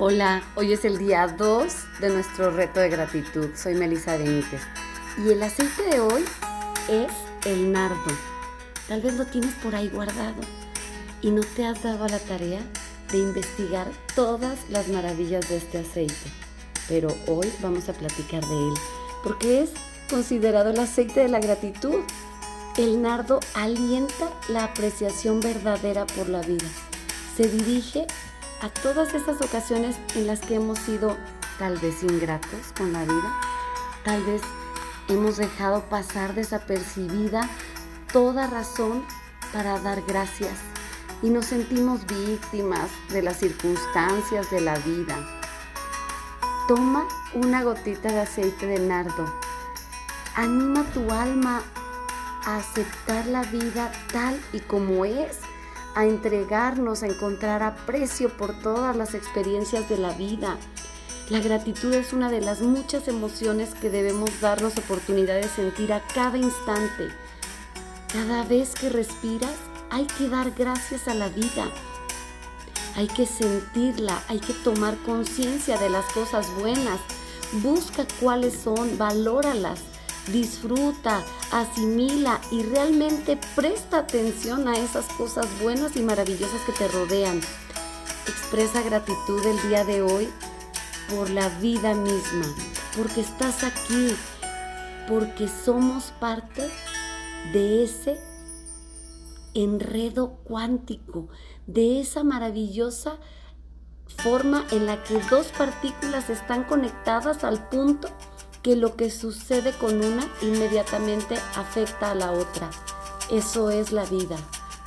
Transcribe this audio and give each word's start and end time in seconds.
Hola, 0.00 0.44
hoy 0.54 0.72
es 0.72 0.84
el 0.84 0.96
día 0.96 1.26
2 1.26 1.72
de 2.00 2.10
nuestro 2.10 2.52
reto 2.52 2.78
de 2.78 2.88
gratitud. 2.88 3.48
Soy 3.56 3.74
Melissa 3.74 4.16
Benítez 4.16 4.60
y 5.18 5.30
el 5.30 5.42
aceite 5.42 5.82
de 5.90 5.98
hoy 5.98 6.24
es 6.88 7.10
el 7.44 7.72
nardo. 7.72 8.12
Tal 8.86 9.00
vez 9.00 9.14
lo 9.14 9.26
tienes 9.26 9.52
por 9.54 9.74
ahí 9.74 9.88
guardado 9.88 10.40
y 11.20 11.32
no 11.32 11.40
te 11.56 11.66
has 11.66 11.82
dado 11.82 12.06
la 12.06 12.20
tarea 12.20 12.60
de 13.10 13.18
investigar 13.18 13.88
todas 14.14 14.56
las 14.70 14.86
maravillas 14.86 15.48
de 15.48 15.56
este 15.56 15.78
aceite. 15.78 16.30
Pero 16.86 17.08
hoy 17.26 17.52
vamos 17.60 17.88
a 17.88 17.92
platicar 17.92 18.44
de 18.46 18.54
él 18.56 18.74
porque 19.24 19.62
es 19.62 19.70
considerado 20.08 20.70
el 20.70 20.78
aceite 20.78 21.22
de 21.22 21.28
la 21.28 21.40
gratitud. 21.40 22.04
El 22.76 23.02
nardo 23.02 23.40
alienta 23.54 24.30
la 24.48 24.62
apreciación 24.62 25.40
verdadera 25.40 26.06
por 26.06 26.28
la 26.28 26.42
vida. 26.42 26.68
Se 27.36 27.48
dirige 27.48 28.06
a 28.60 28.68
todas 28.68 29.14
esas 29.14 29.40
ocasiones 29.40 29.96
en 30.14 30.26
las 30.26 30.40
que 30.40 30.56
hemos 30.56 30.78
sido 30.80 31.16
tal 31.58 31.78
vez 31.78 32.02
ingratos 32.02 32.72
con 32.76 32.92
la 32.92 33.04
vida, 33.04 33.32
tal 34.04 34.22
vez 34.24 34.42
hemos 35.08 35.36
dejado 35.36 35.82
pasar 35.84 36.34
desapercibida 36.34 37.48
toda 38.12 38.46
razón 38.46 39.04
para 39.52 39.78
dar 39.80 40.02
gracias 40.02 40.58
y 41.22 41.30
nos 41.30 41.46
sentimos 41.46 42.06
víctimas 42.06 42.90
de 43.10 43.22
las 43.22 43.38
circunstancias 43.38 44.50
de 44.50 44.60
la 44.60 44.76
vida. 44.78 45.16
Toma 46.66 47.06
una 47.34 47.62
gotita 47.62 48.12
de 48.12 48.20
aceite 48.20 48.66
de 48.66 48.78
nardo. 48.78 49.32
Anima 50.34 50.84
tu 50.92 51.10
alma 51.10 51.62
a 52.44 52.56
aceptar 52.56 53.26
la 53.26 53.42
vida 53.44 53.90
tal 54.12 54.38
y 54.52 54.60
como 54.60 55.04
es 55.04 55.38
a 55.98 56.04
entregarnos, 56.04 57.02
a 57.02 57.08
encontrar 57.08 57.60
aprecio 57.64 58.28
por 58.28 58.56
todas 58.60 58.94
las 58.94 59.14
experiencias 59.14 59.88
de 59.88 59.98
la 59.98 60.12
vida. 60.12 60.56
La 61.28 61.40
gratitud 61.40 61.92
es 61.92 62.12
una 62.12 62.30
de 62.30 62.40
las 62.40 62.60
muchas 62.60 63.08
emociones 63.08 63.74
que 63.74 63.90
debemos 63.90 64.30
darnos 64.40 64.78
oportunidad 64.78 65.34
de 65.34 65.48
sentir 65.48 65.92
a 65.92 66.00
cada 66.14 66.38
instante. 66.38 67.08
Cada 68.12 68.44
vez 68.44 68.76
que 68.76 68.90
respiras, 68.90 69.56
hay 69.90 70.06
que 70.06 70.28
dar 70.28 70.52
gracias 70.52 71.08
a 71.08 71.14
la 71.14 71.30
vida. 71.30 71.68
Hay 72.94 73.08
que 73.08 73.26
sentirla, 73.26 74.22
hay 74.28 74.38
que 74.38 74.52
tomar 74.52 74.96
conciencia 74.98 75.78
de 75.78 75.90
las 75.90 76.04
cosas 76.12 76.46
buenas. 76.60 77.00
Busca 77.54 78.06
cuáles 78.20 78.54
son, 78.54 78.96
valóralas 78.98 79.80
disfruta, 80.32 81.24
asimila 81.52 82.40
y 82.50 82.62
realmente 82.62 83.38
presta 83.54 83.98
atención 83.98 84.68
a 84.68 84.76
esas 84.76 85.06
cosas 85.14 85.46
buenas 85.60 85.96
y 85.96 86.02
maravillosas 86.02 86.60
que 86.62 86.72
te 86.72 86.88
rodean. 86.88 87.40
Expresa 88.26 88.82
gratitud 88.82 89.44
el 89.46 89.68
día 89.68 89.84
de 89.84 90.02
hoy 90.02 90.28
por 91.14 91.30
la 91.30 91.48
vida 91.60 91.94
misma, 91.94 92.46
porque 92.96 93.20
estás 93.20 93.64
aquí, 93.64 94.14
porque 95.08 95.48
somos 95.48 96.12
parte 96.20 96.68
de 97.52 97.84
ese 97.84 98.18
enredo 99.54 100.38
cuántico, 100.44 101.28
de 101.66 102.00
esa 102.00 102.22
maravillosa 102.22 103.18
forma 104.22 104.64
en 104.70 104.86
la 104.86 105.02
que 105.04 105.20
dos 105.30 105.48
partículas 105.56 106.28
están 106.30 106.64
conectadas 106.64 107.44
al 107.44 107.68
punto 107.68 108.08
que 108.68 108.76
lo 108.76 108.96
que 108.96 109.10
sucede 109.10 109.72
con 109.72 110.04
una 110.04 110.28
inmediatamente 110.42 111.38
afecta 111.56 112.10
a 112.10 112.14
la 112.14 112.32
otra. 112.32 112.68
Eso 113.30 113.70
es 113.70 113.92
la 113.92 114.04
vida. 114.04 114.36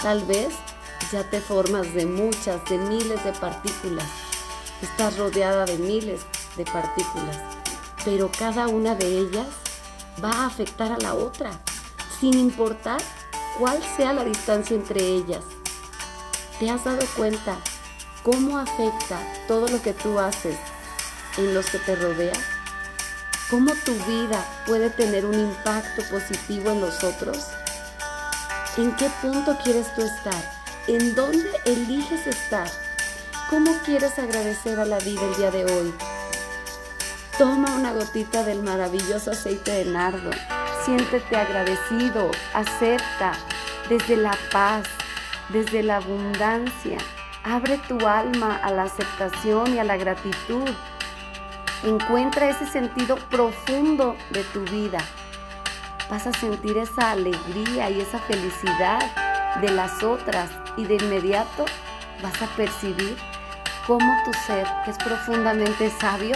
Tal 0.03 0.23
vez 0.25 0.53
ya 1.11 1.27
te 1.27 1.41
formas 1.41 1.91
de 1.95 2.05
muchas, 2.05 2.63
de 2.69 2.77
miles 2.77 3.23
de 3.23 3.33
partículas. 3.33 4.05
Estás 4.83 5.17
rodeada 5.17 5.65
de 5.65 5.79
miles 5.79 6.21
de 6.57 6.65
partículas, 6.65 7.39
pero 8.05 8.29
cada 8.37 8.67
una 8.67 8.93
de 8.93 9.17
ellas 9.17 9.47
va 10.23 10.29
a 10.29 10.45
afectar 10.45 10.91
a 10.91 10.99
la 10.99 11.15
otra, 11.15 11.49
sin 12.19 12.35
importar 12.35 13.01
cuál 13.57 13.81
sea 13.97 14.13
la 14.13 14.23
distancia 14.23 14.75
entre 14.75 15.03
ellas. 15.03 15.43
¿Te 16.59 16.69
has 16.69 16.83
dado 16.83 17.03
cuenta 17.17 17.57
cómo 18.21 18.59
afecta 18.59 19.19
todo 19.47 19.67
lo 19.67 19.81
que 19.81 19.93
tú 19.93 20.19
haces 20.19 20.59
en 21.39 21.55
los 21.55 21.65
que 21.65 21.79
te 21.79 21.95
rodean? 21.95 22.60
Cómo 23.51 23.73
tu 23.83 23.93
vida 24.05 24.45
puede 24.65 24.89
tener 24.89 25.25
un 25.25 25.37
impacto 25.37 26.01
positivo 26.09 26.71
en 26.71 26.79
los 26.79 27.03
otros? 27.03 27.49
¿En 28.77 28.95
qué 28.95 29.09
punto 29.21 29.57
quieres 29.61 29.93
tú 29.93 30.01
estar? 30.01 30.41
¿En 30.87 31.13
dónde 31.13 31.49
eliges 31.65 32.25
estar? 32.25 32.67
¿Cómo 33.49 33.73
quieres 33.83 34.17
agradecer 34.17 34.79
a 34.79 34.85
la 34.85 34.97
vida 34.99 35.21
el 35.25 35.35
día 35.35 35.51
de 35.51 35.65
hoy? 35.65 35.93
Toma 37.37 37.75
una 37.75 37.91
gotita 37.91 38.45
del 38.45 38.63
maravilloso 38.63 39.31
aceite 39.31 39.71
de 39.71 39.85
nardo. 39.85 40.31
Siéntete 40.85 41.35
agradecido, 41.35 42.31
acepta 42.53 43.33
desde 43.89 44.15
la 44.15 44.37
paz, 44.53 44.85
desde 45.49 45.83
la 45.83 45.97
abundancia. 45.97 46.97
Abre 47.43 47.79
tu 47.89 48.07
alma 48.07 48.55
a 48.63 48.71
la 48.71 48.83
aceptación 48.83 49.75
y 49.75 49.79
a 49.79 49.83
la 49.83 49.97
gratitud 49.97 50.69
Encuentra 51.83 52.47
ese 52.47 52.67
sentido 52.67 53.15
profundo 53.15 54.15
de 54.29 54.43
tu 54.43 54.61
vida. 54.65 54.99
Vas 56.11 56.27
a 56.27 56.33
sentir 56.33 56.77
esa 56.77 57.11
alegría 57.11 57.89
y 57.89 58.01
esa 58.01 58.19
felicidad 58.19 58.99
de 59.59 59.69
las 59.71 60.03
otras 60.03 60.51
y 60.77 60.85
de 60.85 60.95
inmediato 60.95 61.65
vas 62.21 62.39
a 62.39 62.45
percibir 62.55 63.17
cómo 63.87 64.13
tu 64.23 64.31
ser, 64.45 64.67
que 64.85 64.91
es 64.91 64.97
profundamente 64.99 65.89
sabio, 65.99 66.35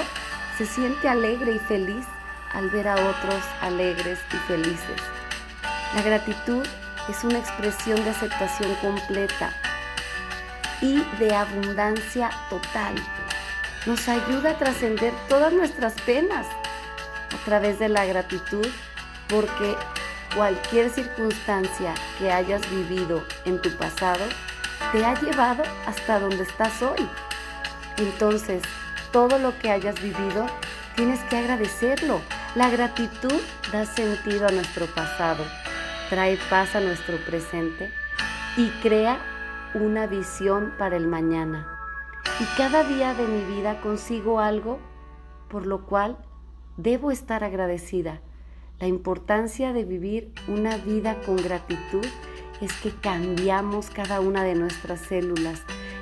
se 0.57 0.66
siente 0.66 1.07
alegre 1.07 1.53
y 1.53 1.59
feliz 1.59 2.05
al 2.53 2.72
ver 2.72 2.88
a 2.88 2.95
otros 2.95 3.44
alegres 3.61 4.17
y 4.34 4.38
felices. 4.47 5.01
La 5.94 6.01
gratitud 6.01 6.66
es 7.07 7.23
una 7.23 7.38
expresión 7.38 8.03
de 8.03 8.09
aceptación 8.09 8.73
completa 8.81 9.53
y 10.81 11.03
de 11.19 11.35
abundancia 11.35 12.31
total 12.50 12.95
nos 13.85 14.07
ayuda 14.07 14.51
a 14.51 14.57
trascender 14.57 15.13
todas 15.29 15.53
nuestras 15.53 15.94
penas 16.01 16.46
a 17.34 17.46
través 17.46 17.79
de 17.79 17.90
la 17.90 18.06
gratitud, 18.06 18.68
porque 19.28 19.75
cualquier 20.35 20.90
circunstancia 20.90 21.94
que 22.18 22.31
hayas 22.31 22.69
vivido 22.69 23.23
en 23.46 23.62
tu 23.62 23.69
pasado 23.78 24.25
te 24.91 25.06
ha 25.06 25.19
llevado 25.19 25.63
hasta 25.85 26.19
donde 26.19 26.44
estás 26.44 26.81
hoy. 26.81 27.07
Entonces, 27.97 28.62
todo 29.12 29.40
lo 29.40 29.57
que 29.59 29.72
hayas 29.72 30.02
vivido, 30.02 30.47
tienes 30.96 31.19
que 31.29 31.38
agradecerlo. 31.38 32.22
La 32.56 32.69
gratitud 32.69 33.41
da 33.72 33.85
sentido 33.85 34.47
a 34.47 34.52
nuestro 34.52 34.85
pasado, 34.88 35.46
trae 36.09 36.38
paz 36.50 36.75
a 36.75 36.81
nuestro 36.81 37.17
presente 37.17 37.91
y 38.57 38.69
crea 38.81 39.17
una 39.73 40.07
visión 40.07 40.73
para 40.78 40.96
el 40.96 41.07
mañana. 41.07 41.75
Y 42.40 42.58
cada 42.58 42.84
día 42.84 43.13
de 43.13 43.25
mi 43.28 43.44
vida 43.56 43.80
consigo 43.81 44.40
algo 44.40 44.80
por 45.50 45.66
lo 45.66 45.86
cual 45.86 46.18
debo 46.78 47.12
estar 47.12 47.44
agradecida. 47.44 48.19
La 48.80 48.88
importancia 48.88 49.72
de 49.72 49.86
vivir 49.86 50.34
una 50.47 50.75
vida 50.78 51.16
con 51.25 51.38
gratitud 51.38 52.06
es 52.59 52.74
que 52.74 52.91
cambiamos 52.91 53.90
cada 53.90 54.19
una 54.19 54.44
de 54.44 54.56
nuestras 54.56 55.00
células, 55.00 55.62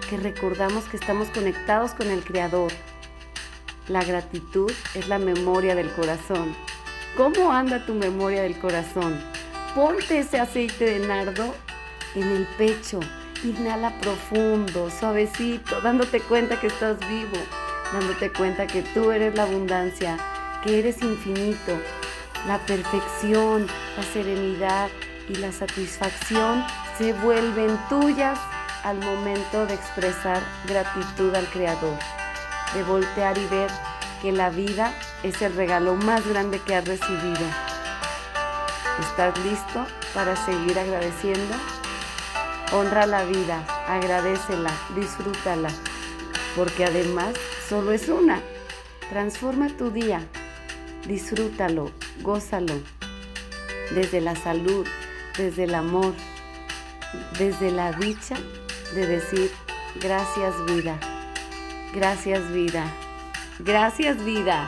que 0.09 0.17
recordamos 0.17 0.85
que 0.85 0.97
estamos 0.97 1.29
conectados 1.29 1.93
con 1.93 2.09
el 2.09 2.23
Creador. 2.23 2.71
La 3.87 4.03
gratitud 4.03 4.71
es 4.95 5.07
la 5.07 5.19
memoria 5.19 5.75
del 5.75 5.91
corazón. 5.91 6.55
¿Cómo 7.15 7.51
anda 7.51 7.85
tu 7.85 7.93
memoria 7.93 8.41
del 8.41 8.57
corazón? 8.57 9.19
Ponte 9.75 10.19
ese 10.19 10.39
aceite 10.39 10.85
de 10.85 11.07
nardo 11.07 11.53
en 12.15 12.23
el 12.23 12.47
pecho 12.57 12.99
Inhala 13.43 13.91
profundo, 13.99 14.89
suavecito, 14.89 15.81
dándote 15.81 16.21
cuenta 16.21 16.61
que 16.61 16.67
estás 16.67 16.97
vivo, 17.09 17.37
dándote 17.91 18.31
cuenta 18.31 18.67
que 18.67 18.81
tú 18.81 19.11
eres 19.11 19.35
la 19.35 19.43
abundancia, 19.43 20.17
que 20.63 20.79
eres 20.79 21.01
infinito. 21.01 21.77
La 22.47 22.57
perfección, 22.59 23.67
la 23.97 24.03
serenidad 24.03 24.89
y 25.27 25.35
la 25.35 25.51
satisfacción 25.51 26.63
se 26.97 27.11
vuelven 27.11 27.77
tuyas 27.89 28.39
al 28.83 28.99
momento 28.99 29.65
de 29.65 29.73
expresar 29.73 30.41
gratitud 30.65 31.35
al 31.35 31.45
Creador, 31.47 31.97
de 32.73 32.83
voltear 32.83 33.37
y 33.37 33.45
ver 33.47 33.69
que 34.21 34.31
la 34.31 34.51
vida 34.51 34.93
es 35.21 35.41
el 35.41 35.53
regalo 35.53 35.95
más 35.95 36.25
grande 36.25 36.59
que 36.59 36.75
has 36.75 36.87
recibido. 36.87 37.45
¿Estás 39.01 39.37
listo 39.39 39.85
para 40.13 40.33
seguir 40.37 40.79
agradeciendo? 40.79 41.55
Honra 42.73 43.05
la 43.05 43.23
vida, 43.23 43.65
agradecela, 43.87 44.71
disfrútala, 44.95 45.69
porque 46.55 46.85
además 46.85 47.35
solo 47.69 47.91
es 47.91 48.09
una. 48.09 48.41
Transforma 49.09 49.67
tu 49.77 49.91
día, 49.91 50.21
disfrútalo, 51.07 51.91
gózalo, 52.21 52.73
desde 53.93 54.21
la 54.21 54.35
salud, 54.35 54.87
desde 55.37 55.65
el 55.65 55.75
amor, 55.75 56.13
desde 57.37 57.69
la 57.69 57.91
dicha 57.91 58.35
de 58.95 59.05
decir 59.05 59.51
gracias 60.01 60.53
vida. 60.65 60.97
Gracias 61.93 62.51
vida. 62.51 62.85
Gracias 63.59 64.23
vida. 64.25 64.67